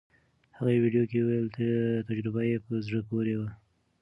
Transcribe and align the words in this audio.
هغې 0.57 0.77
ویډیو 0.83 1.03
کې 1.09 1.19
وویل 1.23 1.47
تجربه 2.09 2.41
یې 2.49 2.57
په 2.65 2.73
زړه 2.85 2.99
پورې 3.09 3.35
وه. 3.39 3.49